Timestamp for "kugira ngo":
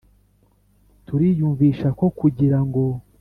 2.19-2.83